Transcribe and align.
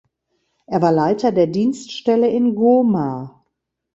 Er 0.65 0.81
war 0.81 0.91
Leiter 0.91 1.31
der 1.31 1.45
Dienststelle 1.45 2.27
in 2.27 2.55
Goma. 2.55 3.45